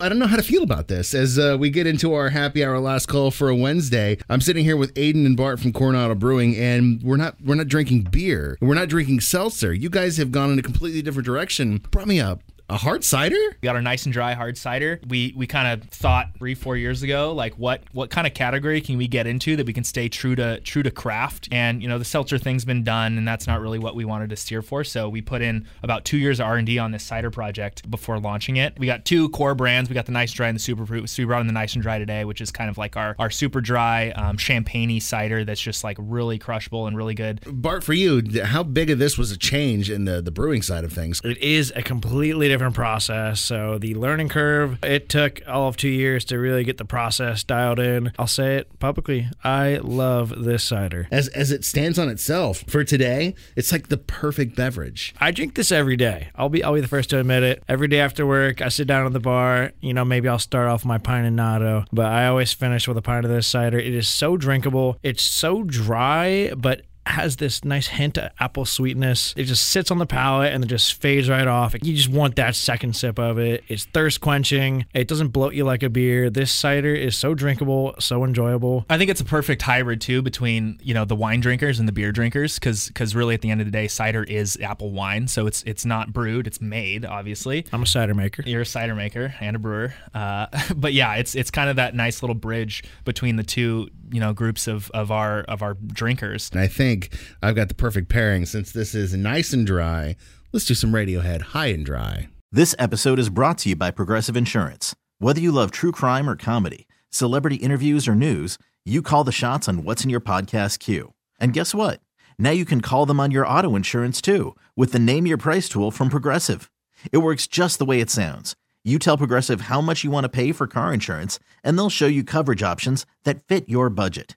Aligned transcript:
I 0.00 0.08
don't 0.08 0.20
know 0.20 0.28
how 0.28 0.36
to 0.36 0.44
feel 0.44 0.62
about 0.62 0.86
this 0.86 1.12
as 1.12 1.40
uh, 1.40 1.56
we 1.58 1.70
get 1.70 1.84
into 1.88 2.14
our 2.14 2.28
happy 2.28 2.64
hour 2.64 2.78
last 2.78 3.06
call 3.06 3.32
for 3.32 3.48
a 3.48 3.56
Wednesday. 3.56 4.16
I'm 4.28 4.40
sitting 4.40 4.64
here 4.64 4.76
with 4.76 4.94
Aiden 4.94 5.26
and 5.26 5.36
Bart 5.36 5.58
from 5.58 5.72
Coronado 5.72 6.14
Brewing, 6.14 6.54
and 6.54 7.02
we're 7.02 7.16
not 7.16 7.34
we're 7.44 7.56
not 7.56 7.66
drinking 7.66 8.02
beer. 8.04 8.56
We're 8.60 8.76
not 8.76 8.88
drinking 8.88 9.22
seltzer. 9.22 9.74
You 9.74 9.90
guys 9.90 10.16
have 10.18 10.30
gone 10.30 10.52
in 10.52 10.58
a 10.60 10.62
completely 10.62 11.02
different 11.02 11.26
direction. 11.26 11.78
Brought 11.90 12.06
me 12.06 12.20
up 12.20 12.42
a 12.68 12.76
hard 12.76 13.02
cider? 13.02 13.36
We 13.36 13.66
got 13.66 13.76
our 13.76 13.82
nice 13.82 14.04
and 14.04 14.12
dry 14.12 14.34
hard 14.34 14.58
cider. 14.58 15.00
We 15.08 15.32
we 15.36 15.46
kind 15.46 15.68
of 15.68 15.88
thought 15.88 16.28
three 16.38 16.54
four 16.54 16.76
years 16.76 17.02
ago 17.02 17.32
like 17.32 17.54
what 17.54 17.82
what 17.92 18.10
kind 18.10 18.26
of 18.26 18.34
category 18.34 18.80
can 18.80 18.98
we 18.98 19.08
get 19.08 19.26
into 19.26 19.56
that 19.56 19.66
we 19.66 19.72
can 19.72 19.84
stay 19.84 20.08
true 20.08 20.36
to 20.36 20.60
true 20.60 20.82
to 20.82 20.90
craft. 20.90 21.48
And 21.50 21.82
you 21.82 21.88
know 21.88 21.98
the 21.98 22.04
seltzer 22.04 22.36
thing's 22.38 22.64
been 22.64 22.84
done, 22.84 23.16
and 23.16 23.26
that's 23.26 23.46
not 23.46 23.60
really 23.60 23.78
what 23.78 23.94
we 23.94 24.04
wanted 24.04 24.30
to 24.30 24.36
steer 24.36 24.60
for. 24.60 24.84
So 24.84 25.08
we 25.08 25.22
put 25.22 25.40
in 25.40 25.66
about 25.82 26.04
two 26.04 26.18
years 26.18 26.40
of 26.40 26.46
R 26.46 26.56
and 26.56 26.66
D 26.66 26.78
on 26.78 26.90
this 26.92 27.02
cider 27.02 27.30
project 27.30 27.90
before 27.90 28.18
launching 28.18 28.56
it. 28.56 28.78
We 28.78 28.86
got 28.86 29.04
two 29.04 29.30
core 29.30 29.54
brands. 29.54 29.88
We 29.88 29.94
got 29.94 30.06
the 30.06 30.12
nice 30.12 30.32
dry 30.32 30.48
and 30.48 30.56
the 30.56 30.62
super 30.62 30.84
fruit. 30.84 31.08
So 31.08 31.22
we 31.22 31.26
brought 31.26 31.40
in 31.40 31.46
the 31.46 31.52
nice 31.52 31.74
and 31.74 31.82
dry 31.82 31.98
today, 31.98 32.24
which 32.24 32.40
is 32.40 32.50
kind 32.50 32.68
of 32.68 32.76
like 32.76 32.96
our 32.96 33.16
our 33.18 33.30
super 33.30 33.60
dry 33.60 34.10
um, 34.10 34.36
champagne 34.36 35.00
cider 35.00 35.44
that's 35.44 35.60
just 35.60 35.84
like 35.84 35.96
really 35.98 36.38
crushable 36.38 36.86
and 36.86 36.96
really 36.96 37.14
good. 37.14 37.40
Bart, 37.46 37.82
for 37.82 37.92
you, 37.94 38.22
how 38.44 38.62
big 38.62 38.90
of 38.90 38.98
this 38.98 39.16
was 39.18 39.30
a 39.30 39.38
change 39.38 39.90
in 39.90 40.04
the 40.04 40.20
the 40.20 40.30
brewing 40.30 40.62
side 40.62 40.84
of 40.84 40.92
things? 40.92 41.20
It 41.24 41.38
is 41.38 41.72
a 41.74 41.82
completely 41.82 42.48
different 42.48 42.57
process. 42.72 43.40
So 43.40 43.78
the 43.78 43.94
learning 43.94 44.28
curve, 44.28 44.78
it 44.82 45.08
took 45.08 45.40
all 45.46 45.68
of 45.68 45.76
two 45.76 45.88
years 45.88 46.24
to 46.26 46.38
really 46.38 46.64
get 46.64 46.78
the 46.78 46.84
process 46.84 47.44
dialed 47.44 47.78
in. 47.78 48.12
I'll 48.18 48.26
say 48.26 48.56
it 48.56 48.78
publicly. 48.78 49.28
I 49.42 49.78
love 49.82 50.44
this 50.44 50.64
cider. 50.64 51.08
As 51.10 51.28
as 51.28 51.50
it 51.50 51.64
stands 51.64 51.98
on 51.98 52.08
itself 52.08 52.64
for 52.68 52.84
today, 52.84 53.34
it's 53.56 53.72
like 53.72 53.88
the 53.88 53.96
perfect 53.96 54.56
beverage. 54.56 55.14
I 55.20 55.30
drink 55.30 55.54
this 55.54 55.72
every 55.72 55.96
day. 55.96 56.28
I'll 56.34 56.48
be 56.48 56.62
I'll 56.62 56.74
be 56.74 56.80
the 56.80 56.88
first 56.88 57.10
to 57.10 57.18
admit 57.18 57.42
it. 57.42 57.62
Every 57.68 57.88
day 57.88 58.00
after 58.00 58.26
work, 58.26 58.60
I 58.60 58.68
sit 58.68 58.86
down 58.86 59.06
at 59.06 59.12
the 59.12 59.20
bar. 59.20 59.72
You 59.80 59.94
know, 59.94 60.04
maybe 60.04 60.28
I'll 60.28 60.38
start 60.38 60.68
off 60.68 60.84
my 60.84 60.98
pint 60.98 61.26
of 61.26 61.32
natto, 61.32 61.86
but 61.92 62.06
I 62.06 62.26
always 62.26 62.52
finish 62.52 62.88
with 62.88 62.96
a 62.96 63.02
pint 63.02 63.24
of 63.24 63.30
this 63.30 63.46
cider. 63.46 63.78
It 63.78 63.94
is 63.94 64.08
so 64.08 64.36
drinkable. 64.36 64.98
It's 65.02 65.22
so 65.22 65.62
dry, 65.62 66.52
but 66.56 66.82
has 67.08 67.36
this 67.36 67.64
nice 67.64 67.88
hint 67.88 68.18
of 68.18 68.30
apple 68.38 68.64
sweetness. 68.64 69.34
It 69.36 69.44
just 69.44 69.68
sits 69.68 69.90
on 69.90 69.98
the 69.98 70.06
palate 70.06 70.52
and 70.52 70.64
it 70.64 70.68
just 70.68 70.94
fades 70.94 71.28
right 71.28 71.46
off. 71.46 71.74
You 71.82 71.94
just 71.94 72.08
want 72.08 72.36
that 72.36 72.54
second 72.54 72.96
sip 72.96 73.18
of 73.18 73.38
it. 73.38 73.64
It's 73.68 73.84
thirst 73.84 74.20
quenching. 74.20 74.86
It 74.94 75.08
doesn't 75.08 75.28
bloat 75.28 75.54
you 75.54 75.64
like 75.64 75.82
a 75.82 75.88
beer. 75.90 76.30
This 76.30 76.50
cider 76.50 76.94
is 76.94 77.16
so 77.16 77.34
drinkable, 77.34 77.94
so 77.98 78.24
enjoyable. 78.24 78.84
I 78.90 78.98
think 78.98 79.10
it's 79.10 79.20
a 79.20 79.24
perfect 79.24 79.62
hybrid 79.62 80.00
too 80.00 80.22
between 80.22 80.78
you 80.82 80.94
know 80.94 81.04
the 81.04 81.16
wine 81.16 81.40
drinkers 81.40 81.78
and 81.78 81.88
the 81.88 81.92
beer 81.92 82.12
drinkers 82.12 82.58
because 82.58 82.88
because 82.88 83.14
really 83.14 83.34
at 83.34 83.40
the 83.40 83.50
end 83.50 83.60
of 83.60 83.66
the 83.66 83.70
day 83.70 83.88
cider 83.88 84.22
is 84.24 84.58
apple 84.62 84.90
wine 84.90 85.28
so 85.28 85.46
it's 85.46 85.62
it's 85.64 85.84
not 85.84 86.12
brewed 86.12 86.46
it's 86.46 86.60
made 86.60 87.04
obviously 87.04 87.64
I'm 87.72 87.82
a 87.82 87.86
cider 87.86 88.14
maker. 88.14 88.42
you're 88.46 88.62
a 88.62 88.66
cider 88.66 88.94
maker 88.94 89.34
and 89.40 89.56
a 89.56 89.58
brewer 89.58 89.94
uh, 90.14 90.46
but 90.76 90.92
yeah 90.92 91.14
it's 91.14 91.34
it's 91.34 91.50
kind 91.50 91.70
of 91.70 91.76
that 91.76 91.94
nice 91.94 92.22
little 92.22 92.34
bridge 92.34 92.84
between 93.04 93.36
the 93.36 93.42
two 93.42 93.88
you 94.10 94.20
know 94.20 94.32
groups 94.32 94.66
of 94.66 94.90
of 94.92 95.10
our 95.10 95.40
of 95.40 95.62
our 95.62 95.74
drinkers 95.74 96.50
And 96.52 96.60
I 96.60 96.68
think 96.98 97.20
I've 97.42 97.54
got 97.54 97.68
the 97.68 97.74
perfect 97.74 98.08
pairing 98.08 98.46
since 98.46 98.72
this 98.72 98.94
is 98.94 99.14
nice 99.14 99.52
and 99.52 99.66
dry. 99.66 100.16
Let's 100.52 100.66
do 100.66 100.74
some 100.74 100.92
Radiohead 100.92 101.42
high 101.54 101.66
and 101.66 101.84
dry. 101.84 102.28
This 102.50 102.74
episode 102.78 103.18
is 103.18 103.28
brought 103.28 103.58
to 103.58 103.68
you 103.68 103.76
by 103.76 103.90
Progressive 103.90 104.36
Insurance. 104.36 104.94
Whether 105.18 105.40
you 105.40 105.52
love 105.52 105.70
true 105.70 105.92
crime 105.92 106.28
or 106.28 106.36
comedy, 106.36 106.86
celebrity 107.10 107.56
interviews 107.56 108.08
or 108.08 108.14
news, 108.14 108.58
you 108.84 109.02
call 109.02 109.24
the 109.24 109.32
shots 109.32 109.68
on 109.68 109.84
what's 109.84 110.04
in 110.04 110.10
your 110.10 110.20
podcast 110.20 110.78
queue. 110.78 111.12
And 111.38 111.52
guess 111.52 111.74
what? 111.74 112.00
Now 112.38 112.50
you 112.50 112.64
can 112.64 112.80
call 112.80 113.04
them 113.06 113.20
on 113.20 113.30
your 113.30 113.46
auto 113.46 113.76
insurance 113.76 114.20
too 114.20 114.56
with 114.76 114.92
the 114.92 114.98
Name 114.98 115.26
Your 115.26 115.38
Price 115.38 115.68
tool 115.68 115.90
from 115.90 116.08
Progressive. 116.08 116.70
It 117.12 117.18
works 117.18 117.46
just 117.46 117.78
the 117.78 117.84
way 117.84 118.00
it 118.00 118.10
sounds. 118.10 118.56
You 118.84 118.98
tell 118.98 119.18
Progressive 119.18 119.62
how 119.62 119.80
much 119.80 120.02
you 120.02 120.10
want 120.10 120.24
to 120.24 120.28
pay 120.30 120.52
for 120.52 120.66
car 120.66 120.94
insurance, 120.94 121.38
and 121.62 121.76
they'll 121.76 121.90
show 121.90 122.06
you 122.06 122.24
coverage 122.24 122.62
options 122.62 123.04
that 123.24 123.42
fit 123.42 123.68
your 123.68 123.90
budget. 123.90 124.36